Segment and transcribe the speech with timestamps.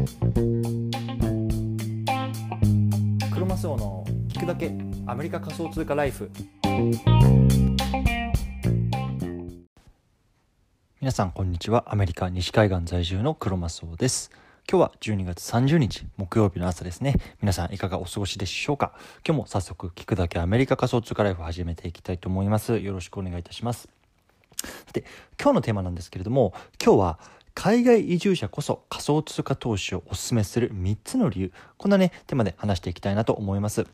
[0.00, 0.06] ク
[3.38, 4.72] ロマスオの聞くだけ
[5.06, 6.30] アメリカ仮想通貨ライフ。
[11.00, 11.84] 皆さんこんにちは。
[11.88, 14.30] アメリカ西海岸在住のクロマスオです。
[14.70, 17.16] 今日は12月30日木曜日の朝ですね。
[17.42, 18.94] 皆さんいかがお過ごしでしょうか？
[19.26, 22.78] 今日も早速聞くだけアメリカ仮想通貨ライフを始めていきたいと思います。
[22.78, 23.90] よろしくお願いいたします。
[24.62, 25.04] さて
[25.38, 27.18] 今日のテーマなんですけれども今日は
[27.54, 33.86] 海外移住者こそ仮想通貨投資をお勧めする3つの理由こんなねテーマで話していきたいなと思います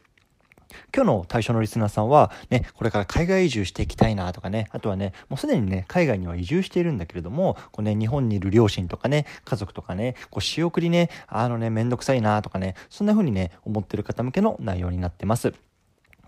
[0.94, 15.54] 今日の対象のリスナーさんは、ね、これから海外移住していきたいなとかね、あとはね、もうすでにね、海外には移住しているんだけれども、こうね、日本にいる両親とかね、家族とかね、こう仕送りね、あのね、めんどくさいなとかね、そんな風にね、思ってる方向けの内容になってます。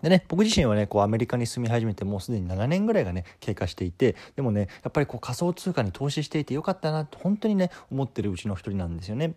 [0.03, 9.35] でね、僕自身はね、こうアメリカに住み始めてもうすでに7年ぐらいがね、経過していて、でもね、やっぱりこう仮想通貨に投資していてよかったなって本当にね、思ってるうちの一人なんですよね。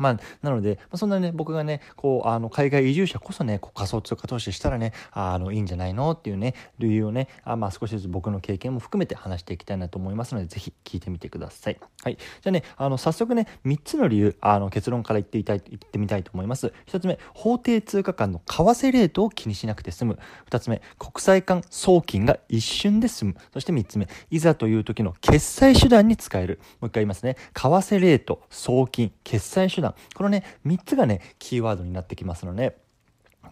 [0.00, 11.78] まあ、なので、まあ、そんなね、僕がね、こう、あの、海外移住者こそね、こう仮想通貨投資したらね、あの、いいんじゃないのっていうね、理由をね、あまあ、少しずつ僕の経験も含めて話していきたいなと思いますので、ぜひ聞いてみてください。
[12.02, 12.16] はい。
[12.16, 16.72] じゃあね、あの、早速ね、3つの理由、あの、結論から言っていたい、言ってみたいと思います。
[16.86, 20.18] 1つ目、法定通貨間の為替レートを気にしなくて済む。
[20.50, 23.36] 2つ目、国際間送金が一瞬で済む。
[23.52, 26.58] そして3つ目、いざという時の決済手段に使える。
[26.80, 27.36] もう一回言いますね。
[27.52, 29.89] 為替レート、送金、決済手段。
[30.14, 32.76] このね、3つがね、キーワードになってきますので、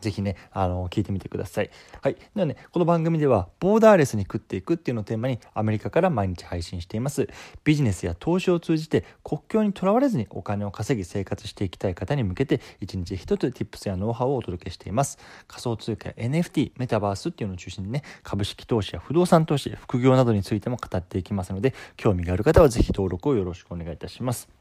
[0.00, 1.70] ぜひね、あの、聞いてみてください。
[2.02, 2.14] はい。
[2.14, 7.28] ではね、この番組では、ボーダーレスに食っていくっていうのをテーマに、アメリカから毎日配信しています。
[7.64, 15.18] ビジネスや投資を通じて、国境にとらわれずにお金を稼ぎ生活していきたい方に向けて、一日一つ Tips やノウハウをお届けしています。
[15.48, 24.57] 仮想通貨や NFT、メタバースっていうのを中心にね、株式投資や不動産投資、副業などについても語っていきますので、興味がある方はぜひ登録をよろしくお願いいたします。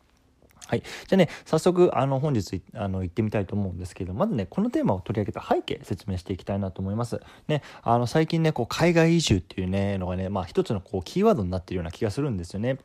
[0.66, 0.82] はい。
[0.82, 7.22] じゃあね、早速、あの、本日、あの、行ってみたいと思うんですけど、まずね、このテーマを取り上げた背景、説明していきたいなと思います。
[7.48, 12.78] ね、あの、最近ね、こう、海外移住っていうね、のがね、まあ、一つの、こう、キーワードになってるような気がするんですよね。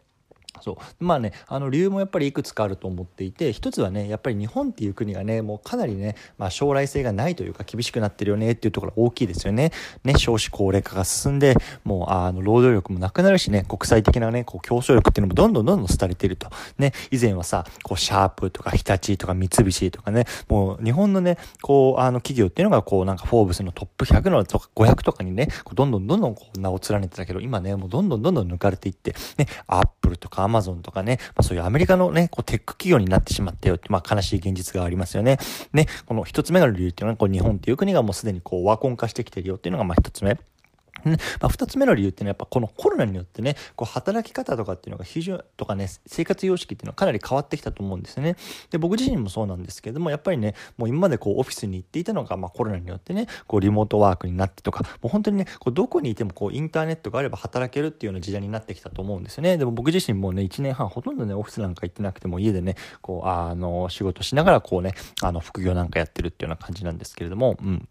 [0.63, 9.73] そうまあねあの理由もやっぱりいくつかあると思っていて一つはねやっぱり日本っていう国がねもうかなりね、まあ、将来性がないというか厳しくなってるよねっていうところが大きいですよね。
[10.05, 16.49] ね少子高齢化が進んでもうあの労働力もなくなるしね国際的なねこう競争力っていうのもどんどんどんどん廃れていると。
[16.79, 35.39] ね以前はさこうシャープとか日立とか三菱とかねもう日本のねこうあの企業っていうのがこうなんかフォーブスのトップ100のとか500とかにねどんどんどんどんこう名を連ねてたけど今ねもうどんどんどんどん抜かれていってねアップルとかマゾンとかねまあ、そういうアメリカのね、こうテック企業になってしまったよって、まあ、悲しい現実がありますよね。
[35.73, 40.39] ね、この一つ目の理由っていうのは、こう日本っていう国がもうすでにこうワコン化してきてるよっていうのがまあ一つ目。
[41.05, 48.37] まあ、二つ目の理由っていうのはやっぱこのコロナによってね、こう働き方とかっていうのが非常とかね、生活様式っていうのはかなり変わってきたと思うんですよね。
[48.71, 59.57] で、僕自身もそうなんですけれども、やっぱりね、もう今までこうオフィスに行っていたのが、まあコロナによってね、こうリモートワークになってとか、もう本当にね、こうどこにいてもこうインターネットがあれば働けるっていうような時代になってきたと思うんですよね。
[59.59, 67.89] でも僕自身もね、1年半ほとんどね、オフィスなんか行ってなくても家でね、こう、あの、仕事しながらこうね、あの、副業なんかやってるっていうような感じなんですけれども、うん。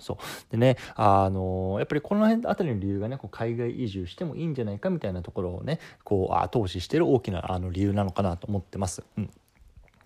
[0.00, 0.16] そう。
[0.50, 9.04] でね、あのやっぱりこの辺あたりの理由がね、こう海外移住してもいいんじゃないかみたいなところをね、こう、後押ししてる大きなあの理由なのかなと思ってます。
[9.16, 9.30] うん。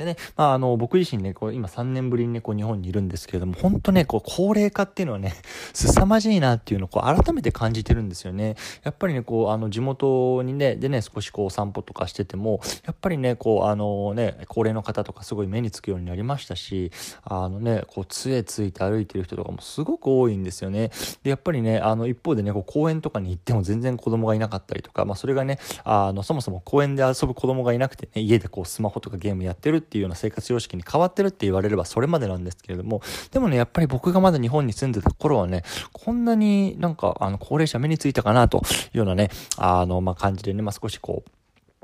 [0.01, 5.35] でね、まあ、あの、僕自身ね、こう、今3年ぶりにね、こう、日本にいるんですけれども、本当ね、こう、高齢化っていうのはね、
[5.75, 8.57] 凄まじいなっていうのを、こう、改めて感じてるんですよね。
[8.83, 16.91] やっぱりね、こう、あの、地元にね、でね、少しこう、散歩とかしてても、やっぱりね、こう、あのね、高齢の方とかすごい目につくようになりましたし、
[17.23, 20.91] あのね、こう、杖ついて歩いてる人とかもすごく多いんですよね。
[21.23, 33.03] で、やっぱりね、あの、一方でね、こう、公園とかに行っても全然子供がいなかったりとか、まあ、それがね、あの、そもそも公園で遊ぶ子供がいなくてね、家でこう、スマホとかゲームやってるってっていうような生活様式に変わってるって言われればそれまでなんですけれども、
[33.33, 38.61] でもね、やっぱり僕がまだ日本に住んでた頃はね、こんなになんか、あの、高齢者目についたかなとい
[38.95, 41.25] うようなね、あの、まあ、感じでね、まあ、少しこ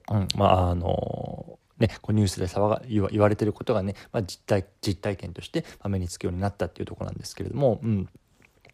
[0.08, 8.08] う、うん、まあ、あの、ね、こうニュースで騒が言わ言われてることがね、まあ、実体実体験として目につくようになったっていうところなんですけれども、うん、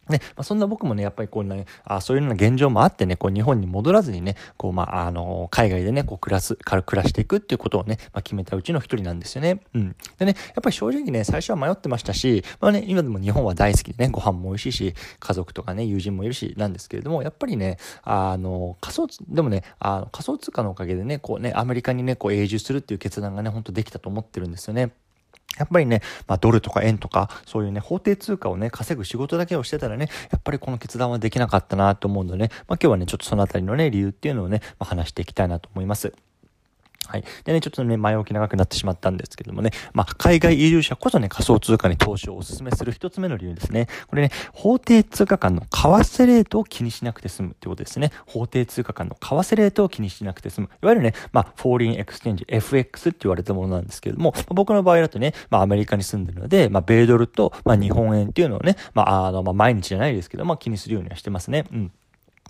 [0.08, 9.60] ね、まあ、そんな僕もね、やっぱりこうね、あそういうような現状もあってね、こう日本に戻らずにね、こうまあ、あの、海外でね、こう暮らす、暮らしていくっていうことをね、まあ、決めたうちの一人なんですよね。
[9.75, 9.96] うん。
[10.19, 24.90] でね、やっぱり正直ね、最初は迷ってましたし、まあね、今でも日本は大好きでね、ご飯も美味しいし、家族とかね、友人もいるし、なんですけれども、やっぱりね、あの、仮想、でもね、あの仮想通貨のおかげでね、こうね、アメリカにね、こう永住するっていう決断がね、本当できたと思ってるんですよね。
[25.58, 36.12] やっぱりね、まあ、ドルとか円とか、そういうね、法定通貨をね、稼ぐ仕事だけをしてたらね、やっぱりこの決断はできなかったなと思うのでね、まあ、今日はね、ちょっとそのあたりのね、理由っていうのをね、まあ、話していきたいなと思います。
[37.12, 37.25] はい。
[37.44, 43.87] でね、ちょっとね、前置き長くなってしまったんですけどもね、まあ、海外移住者こそね、仮想通貨に投資をお勧めする一つ目の理由ですね。
[44.06, 48.12] これね、法定通貨間の為替レートを気にしなくて済むってことですね。
[48.26, 50.70] 法定通貨間の為替レートを気にしなくて済む。
[50.82, 61.67] いわゆるね、まあ、 foreign exchange、FX って言われたものなんですけどもま、僕の場合だとね、まあ、アメリカに住んでるので、まあ、米ドルと、まあ、日本円っていうのをね、まあ、あの、まあ、毎日じゃないですけど、まあ、気にするようにはしてますね。
[61.70, 61.93] うん。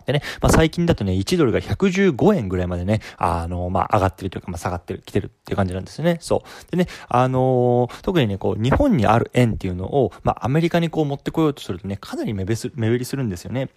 [0.06, 6.18] でね、まあ、最近だとね、1ドルが115円ぐらいまでね、あの、まあ、上がってるというか、まあ、下がってる、来てるっていう感じなんですよね。
[6.20, 6.70] そう。
[6.70, 13.68] でね、あのー、特にね、こう、日本にある円っていうのを、まあ、アメリカにこう持ってこようとするとね、かなり目減りするんですよね。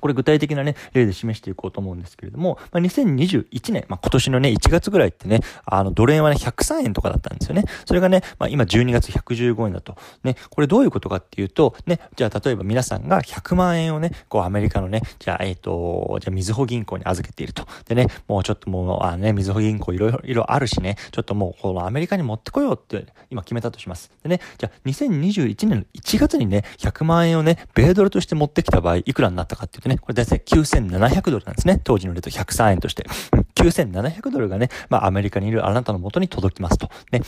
[0.00, 7.64] これ具体的なね、例で示していこうと思うんですけれども、まあ、2021年、まあ、今年のね、1月ぐらいってね、あの、ドル円はね、103円とかだったんですよね。
[7.84, 9.96] それがね、まあ、今12月115円だと。
[10.24, 17.66] ね、これどういうことかっていうと、ね、じゃあ例えば皆さんが100万円をね、こうアメリカのね、じゃあ、えっ、ー、と、じゃあ、みずほ銀行に預けていると。
[17.86, 24.10] でね、もうちょっともう、あのね、みずほ銀行いろいろあるしね、ちょっともう、このアメリカに持ってこようって今決めたとします。
[24.22, 31.80] でね、じゃあ、2021年の1月にね、100万円をね、米ドルとして持ってきた場合、いくらになったかっていうとね、これ大体9700ドルなんですね。
[31.82, 33.04] 当時のレート103円として。
[33.56, 36.90] 9700ドルがね、まあアメリカにいるあなたの元に届きますと。
[37.12, 37.22] ね。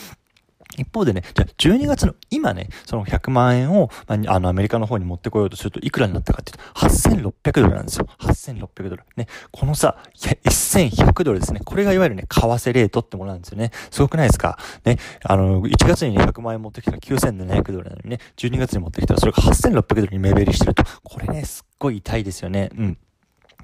[0.78, 8.06] 一方でね、じゃあ12月の今ね、その100万円を、まあ、あのアメリカの方に持ってこようとするといくらになったかっていうと、8600ドルなんですよ。
[8.20, 9.02] 8600ドル。
[9.16, 9.26] ね。
[9.50, 11.60] このさ、1100ドルですね。
[11.64, 13.72] これがいわゆるね、為替レートってものなんですよね。
[13.90, 14.58] すごくないですか？
[14.84, 14.98] ね。
[15.24, 20.84] あの、1月にね、100万円持ってきたら9700ドルなのにね、12月に持ってきたらそれが8600ドルに目減りしてると。
[21.02, 22.70] これね、すごい痛いですよね。
[22.76, 22.98] うん。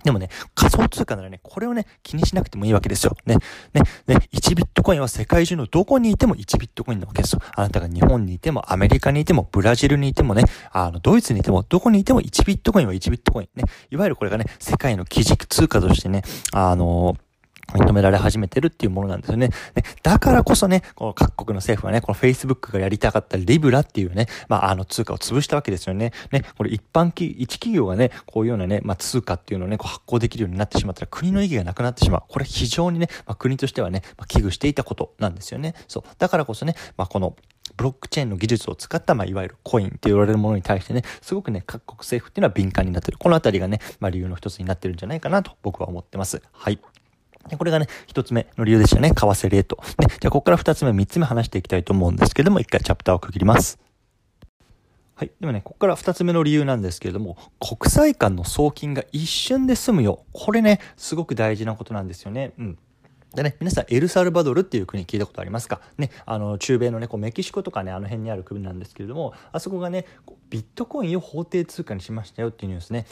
[0.03, 3.17] でもね、仮想通貨ならね、これをね、気にしなくてもいいわけですよ。
[3.27, 3.37] ね、
[3.75, 7.41] ね、ね、1ビットコインは世界中のどこにいても1ビットコインなわけですよ。
[7.57, 13.49] あなたが日本にいても、アメリカにいても、ブラジルにいてもね、あの、ドイツにいても、どこにいても1ビットコインは1ビットコイン。
[13.57, 16.23] ね、いわゆるこれがね、世界の基軸通貨としてね、
[16.53, 17.26] あのー
[17.75, 19.49] 認められ始めてるっていうものなんですよね。
[19.49, 26.13] ねだからこそね、この各国の政府はね、この Facebook がやりたかったリブラっていうね、まあ、あの通貨を潰したわけですよね。
[26.31, 32.23] ね、これ一般企、一企業がね、こういうようなね、まあ、通貨っていうのをね、こう発行できるようになってしまったら国の意義がなくなってしまう。
[32.29, 35.75] これ非常にね、まあ、国としてはね、まあ、危惧していたことなんですよね。
[35.89, 36.05] そう。
[36.19, 37.37] だからこそね、まあ、この、
[37.77, 43.19] ブロックチェーンの技術を使った、まあ、いわゆるコインって言われるものに対してね、すごくね、各国政府っていうのは敏感になってる。
[43.19, 46.41] このあたりがね、まあ、理由の一つになってるんじゃないかなと僕は思ってます。
[46.53, 46.79] はい。
[47.57, 49.11] これがね、一つ目の理由でしたね。
[49.11, 49.79] 為替レート。
[49.99, 53.79] ね、じゃあ、ここから二つ目、三つ目話していきたいと思うんですけども、一回チャプターを区切ります。
[55.15, 55.31] はい。
[55.41, 60.25] でもね、ここから二つ目の理由なんですけれども、国際間の送金が一瞬で済むよ。
[60.33, 62.53] これね、すごく大事なことなんですよね。
[62.59, 62.79] うん。
[63.35, 65.81] でね、皆さん、エルサルバドルっていう国聞いたことありますか？
[65.99, 70.07] ね、あの、中米のね、こうメキシコとかね、あの辺にある国なんですけれども、あそこがね、
[70.49, 73.07] ビットコインを法定通貨にしましたよっていうニュースね。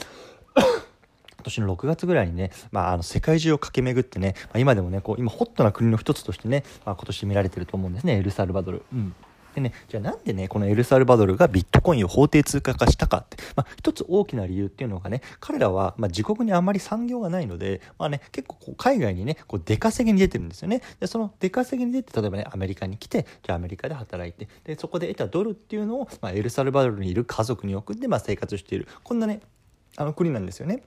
[1.44, 8.82] 今年の6月ぐらいにね、まあ、あの世界中を駆け巡ってね、まあ、今でもねこう今ホットな国の一つとしてね、まあ、今年見られてると思うんですねエルサルバドル。
[8.92, 9.14] うん
[9.54, 20.82] でね、じゃあなんでね、このエルサルバドルがビットコインを法定通貨化したかって、まあ、一つ大きな理由っていうのがね、彼らは、まあ、自国にあまり産業がないので、まあね、結構こう海外にね、こう出稼ぎに出てるんですよね。
[20.98, 28.88] で、その出稼ぎに出て、例えばね、アメリカに来て、じゃあアメリカで働いて、で、そこで得たドルっていうのを、まあ、エルサルバドルにいる家族に送って、まあ、生活している。
[29.04, 29.40] こんなね、
[29.96, 30.82] あの国なんですよね。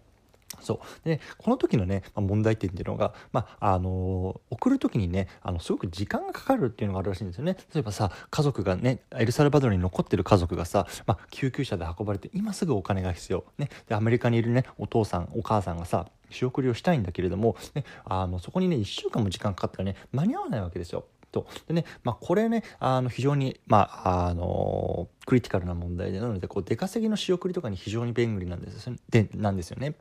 [0.59, 1.05] そう。
[1.05, 7.57] で、ね、この時のね、まあ、問題点っていうのが、まあ、あの、送る時にねあのすごく時間がかかるっていうのがあるらしいんですよね。
[7.73, 21.05] 例えばさ家族がねエルサルバドルに残ってる家族がさ、まあ、救急車で運ばれて今すぐお金が必要、ね、でアメリカにいるねお父さんお母さんがさ仕送りをしたいんだけれども、ね、あのそこにね1週間も時間かかったらね間に合わないわけですよ。
[21.31, 21.47] と。
[21.67, 29.95] でね、まあ、これねあの非常に、まあ、あのクリティカルな問題でなのでこう出稼ぎの仕送りとかに非常に便利なんですでなんですよね。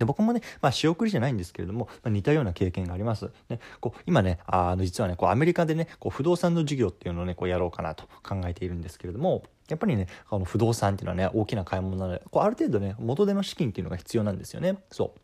[0.00, 3.30] で僕もね、まあ、仕送りじゃないんですけれども、まあ、似たような経験があります。
[3.50, 14.78] ね、こう今ね、あの実はね、こうアメリカでね、こう不動産の事業っていうのをね、こうやろうかなと考えているんですけれども、やっぱりね、あの不動産っていうのはね、大きな買い物なので、こうある程度ね、元手の資金っていうのが必要なんですよね。
[14.90, 15.20] そう。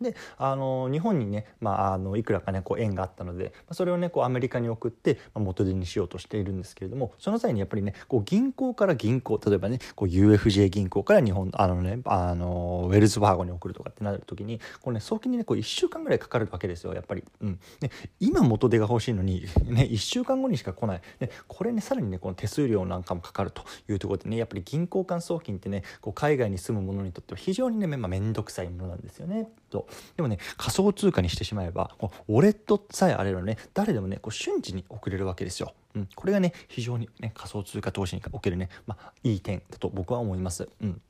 [0.00, 17.24] であの日本にね、まあ、あのいくらかねこう縁があったのでそれをねこうアメリカに送って、まあ、元手にしようとしているんですけれどもその際にやっぱりねこう銀行から銀行例えばねこう UFJ 銀行から日本あのねあのウェルズバーゴに送るとかってなる時にこう、ね、送金にねこう1週間ぐらいかかるわけですよやっぱり。
[17.40, 29.48] うん、ね、今元手が欲しいのに、ね、1週間後にしか来ない、ね、これねさらにねこの手数料なんかもかかるというところでねやっぱり銀行間送金ってねこう海外に住む者にとっては非常にね、まあ、面倒くさいものなんですよね。
[29.70, 35.74] とでもね仮想通貨にしてしまえばこうウォレットさえあればね誰でもねこう瞬時に送れるわけですよ。
[35.94, 40.68] うん、これがね非常にね仮想通貨投資におけるね、まあ、いい点だと僕は思います。
[40.82, 41.00] うん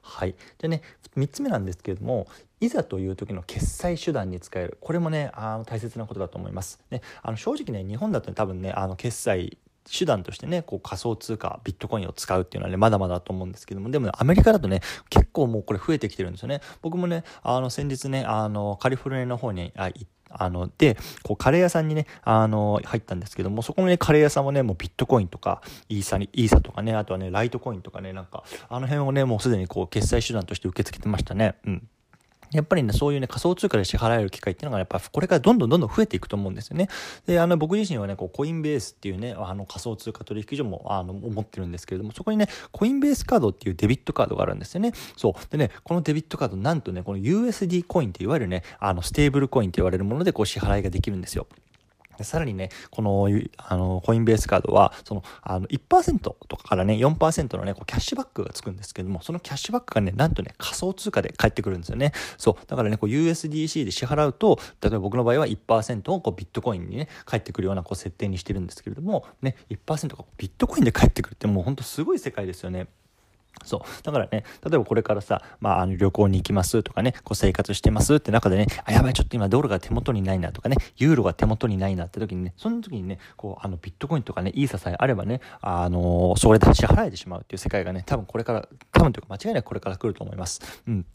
[0.00, 0.34] はい。
[0.56, 0.82] でね、
[1.16, 2.26] 3つ目なんですけれども、
[2.60, 6.80] いざという時の決済手段に使えるこれもねあの大切なことだと思います。
[6.90, 9.58] ね、あの正直ね日本だと、ね、多分ねあの決済
[9.90, 14.80] 手段としてね、こう仮想通貨、ビットコインを使うっていうのはね、まだまだと思うんですけども、でも、ね、アメリカだとね、
[15.10, 16.60] 結構もうこれ増えてきてるんですよね。
[16.82, 31.56] 僕もね、あの、先日ね、あの、カリフォルニアの方に行って、あの、で、こう、カレー屋さんにね、あの、入ったんですけども、そこのね、カレー屋さんもね、もうビットコインとか、イーサに、イーサとかね、あとはね、ライトコインとかね、なんか、あの辺をね、もうすでにこう、決済手段として受け付けてましたね。
[31.66, 31.88] うん。
[32.52, 36.88] やっぱりね、そういうね、仮想通貨で支払える機会っていうのが、やっぱこれからどんどんどんどん増えていくと思うんですよね。
[37.26, 44.92] で、あの、僕自身はね、こう、コインベースっていうね、あの、仮想通貨取引所も、あの、思ってるんですけれども、そこにね、コインベースカードっていうデビットカードがあるんですよね。
[45.16, 45.32] そう。
[45.50, 51.46] でね、このデビットカード、なんとね、この USD コインっていわゆるね、あの、ステーブルコインって言われるもので、こう、支払いができるんですよ。
[52.24, 62.12] さらにね、この、あの、コインベースカードは、その、あの、1%とかからね、4%のね、こうキャッシュバックがつくんですけども、そのキャッシュバックがね、なんとね、仮想通貨で返ってくるんですよね。
[62.36, 62.66] そう。
[62.66, 72.88] だからね、こう USDC で支払うと、例えば僕の場合は1%をこうビットコインにね、返ってくるようなこう設定にしてるんですけれども、ね、1%がビットコインで返ってくるってもうほんとすごい世界ですよね。
[73.64, 74.02] そう。
[74.02, 90.60] だからね、例えばこれからさ、まあ、あの旅行に行きますとかね、こう生活してますって中でね、あ、やばい、ちょっと今ドルが手元にないなとかね、ユーロが手元にないなって時にね、その時にね、こう、あのビットコインとかね、イーサさえあればね、あのー、それで支払えてしまうっていう世界がね、多分これから、多分というか間違いなくこれから来ると思います。
[90.86, 91.06] うん。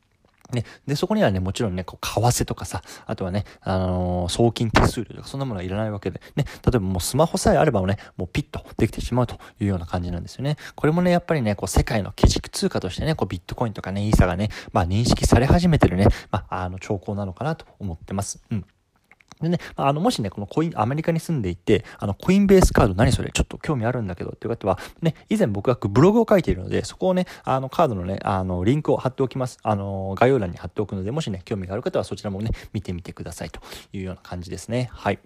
[0.51, 10.57] ね、で、そこにはね、もちろんね、こう、為替とかさ、あとはね、あのー、送金手数料とか、そんなものはいらないわけで、ね、例えばもうスマホさえあればね、もうピッとできてしまうというような感じなんですよね。
[10.75, 18.41] これもね、やっぱりね、こう、世界の基軸通貨としてね、こう、ビットコインとかね、イーサがね、まあ、認識され始めてるね、まあ、あの、兆候なのかなと思ってます。
[18.51, 18.65] うん。
[19.43, 29.59] でね、あの、もしね、このコイン、アメリカに住んでいて、あの、コインベースカード何それちょっと興味あるんだけどっていう方は、ね、以前僕がブログを書いているので、そこをね、あの、カードのね、あの、リンクを貼っておきます。
[29.63, 33.59] あの、概要欄に貼っておくので、もしね、興味がある方はそちらもね、見てみてくださいと
[33.91, 34.89] いうような感じですね。
[34.91, 35.19] はい。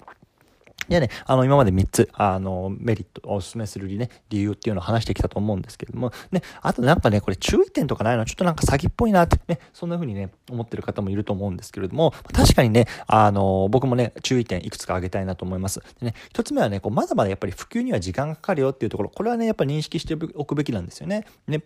[0.87, 15.81] でね、あの、今まで3つ、あの、メリットを、お勧めする理ね、理由っていうのを話してきたと思うんですけれども、ね、あとなんかね、これ注意点とかないのちょっとなんか詐欺っぽいなってね、そんな風にね、思ってる方もいると思うんですけれども、確かにね、あの、僕もね、注意点いくつか挙げたいなと思います。
[15.99, 21.25] でね、一つ目はね、こう、まだまだやっぱり普及には時間がかかるよっていうところ、これはね、やっぱ認識しておくべきなんですよね。
[21.47, 21.63] ね、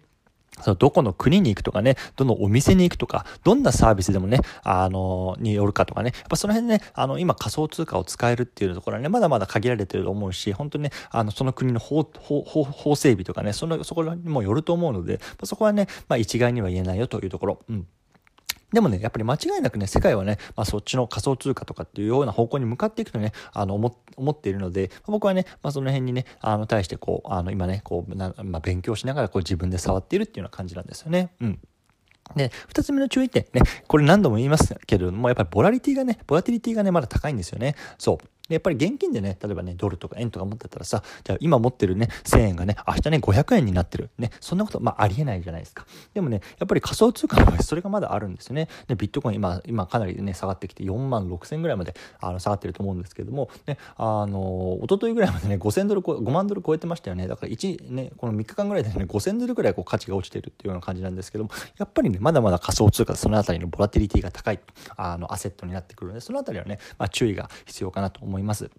[0.60, 17.60] そのどこの国に行くとかね、どのお店に行くとか、どんなサービスでもね、あの、によるかとかね、やっぱその辺ね、あの、今仮想通貨を使えるっていうところはね、まだまだ限られてると思うし、本当にね、あの、その国の法、法、法整備とかね、その、そこにもよると思うので、そこはね、まあ一概には言えないよというところ。
[17.70, 17.88] うん。
[18.72, 31.32] でもね、やっぱり間違いなくね、世界はね、まあそっちの仮想通貨とかっていうような方向に向かっていくとね、あの、思思っているので、僕はね、まあその辺にね、あの、対してこう、あの、今ね、こう、まあ勉強しながらこう自分で触っているっていうような感じなんですよね。
[31.42, 31.60] うん。
[32.36, 37.76] で、二つ目の注意点ね、これ何度も言いますけれども、やっぱりボラリティがね、ボラティリティがね、まだ高いんですよね。
[37.98, 38.28] そう。
[38.52, 44.10] で、やっぱり現金でね、例えばね、ドルとか円とか持ってたらさ、じゃあ今持ってるね、1000円がね、明日ね、500円になってる。
[44.18, 45.86] ね、そんなこと、まあありえないじゃないですか。
[46.14, 48.68] でもね、やっぱり仮想通貨の場合、それがまだあるんですよね。
[48.88, 57.30] で、ビットコイン今、今かなりね、下がってきて4万6千ぐらいまであの下がってると思うんですけども、ね、あの、一昨日ぐらいまでね、5000ドル、5万ドル超えてましたよね。
[57.30, 64.60] だから1、ね、この3日間ぐらいでね、5000ドルぐらいこう価値が落ちてるっていうような感じなんですけども、やっぱりね、まだまだ仮想通貨、そのあたりのボラティリティが高い、
[64.98, 68.41] あの、アセットになってくるので、そのあたりはね、まあ注意が必要かなと思います。
[68.42, 68.70] います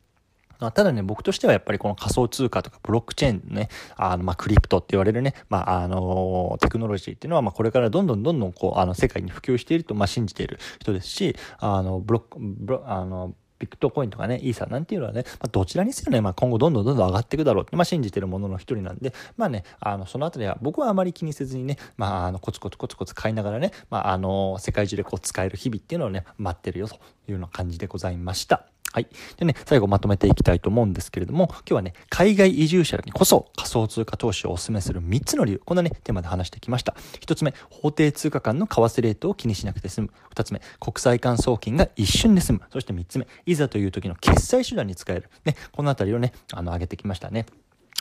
[0.71, 28.67] ただね、僕としてはやっぱりこの仮想通貨とかブロックチェーンね、あの、ま、クリプトって言われるね、まあ、あの、テクノロジーっていうのは、ま、これからどんどんどんどん、こう、あの、世界に普及していると、ま、信じている人ですし、あの、ブロック、ブロあの、ビットコインとかね、イーサなんていうのはね、まあ、どちらにせよね、まあ、今後どんどんどんどん上がっていくだろうって、まあ、信じてるものの一人なんで、まあね、あの、そのあたりは僕はあまり気にせずにね、まあ、あの、コツコツコツコツ買いながらね、まあ、あの、世界中でこう使える日々っていうのをね、待ってるよというような感じでございました。
[28.93, 29.09] はい。
[29.39, 36.95] でね、最後まとめていきたいと思うんですけれども、今日はね、海外移住者にこそ仮想通貨投資をお勧めする3つの理由、こんなね、テーマで話してきました。
[37.21, 40.11] 1つ目、法定通貨間の為替レートを気にしなくて済む。
[40.35, 42.61] 2つ目、国際間送金が一瞬で済む。
[42.71, 45.31] そして3つ目、いざという時の決済手段に使える。
[45.45, 47.47] ね、このあたりをね、あの、上げてきましたね。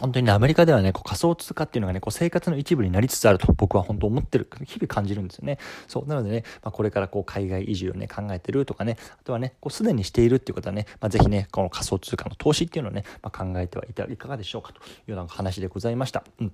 [0.02, 5.60] 本当にね、アメリカではね、こう仮想通貨っていうのがね、こう生活の一部になりつつあると僕は本当思ってる、日々感じるんですよね。
[5.88, 6.06] そう。
[6.08, 16.24] なのでね、まあ、これからこう海外移住をね、考えてるとかね、あとはね、こうすでにしているっていうことはね、まあ、ぜひね、この仮想通貨の投資っていうのをね、まあ、考えてはいたいかがでしょうかというような話でございました。
[16.40, 16.54] うん。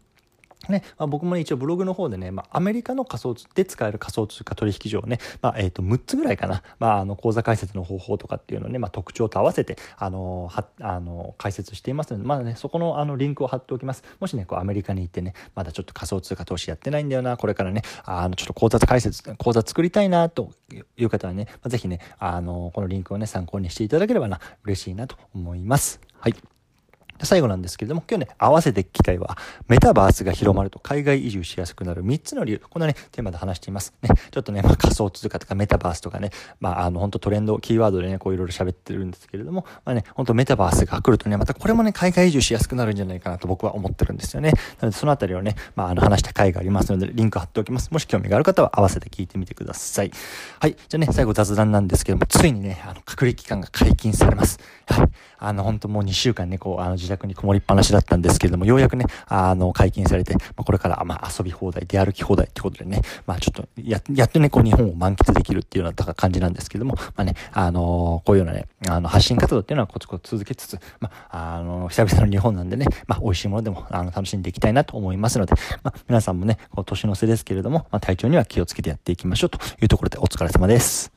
[0.69, 14.03] ね、まあ、僕もね、一応ブログの方でね、まあ、アメリカの仮想通で使える仮想通貨取引所をね、まあ、え、と、6つぐらいかな、まあ、あの、口座開設の方法とかっていうのをね、まあ、特徴と合わせて、あの、は、あの、解説していますので、まだね、そこの、あの、リンクを貼っておきます。
[14.19, 20.51] もしね、こう、アメリカに行ってね、まだちょっと仮想通貨投資やってないんだよな、これからね、あの、ちょっと口座開設、口座作りたいな、と
[20.97, 26.01] いう方はね、まあ、ぜひね、あの、このリンクをね、参考にしていただければな、嬉しいなと思います。
[26.19, 26.56] はい。
[27.23, 32.61] 最後なんですけれども、今日ね、合わせて聞きたいは、メタバースが広まると海外移住しやすくなる3つの理由。
[32.69, 33.93] こんなね、テーマで話しています。
[34.01, 44.51] ね、ちょっとね、まあ、仮想通貨とかメタバースとかね、まあ、あの、本当トレンド、キーワードでね、こういろいろ喋ってるんですけれども、まあね、本当メタバースが来るとね、またこれもね、海外移住しやすくなるんじゃないかなと僕は思ってるんですよね。
[44.79, 47.91] なので、そのあたりをね、まあ、あの、話した回がありますので、リンク貼っておきます。
[47.91, 50.11] もし興味がある方は合わせて聞いてみてください。
[50.59, 50.75] はい。
[50.87, 54.59] じゃあね、最後雑談なんですけども、ついにね、あの、隔離期間が解禁されます。
[54.87, 55.09] はい。
[55.39, 81.16] あの、本当もう2週間ね、こう、あの、自宅にこもりっぱなしだったんですけれども、ようやくね、あの、解禁されて、まあ、これから、まあ、遊び放題、出歩き放題ってことでね、まあ、ちょっと、や、やっとね、こう、日本を満喫できるっていうような感じなんですけども、まあね、あのこういうようなね、あの、発信活動っていうのはコツコツ続けつつ、まあ、あの、久々の日本なんでね、まあ、美味しいものでも、あの、楽しんでいきたいなと思いますので、まあ、皆さんもね、こう、年の瀬ですけれども、まあ、体調には気をつけてやっていきましょうというところでお疲れ様です。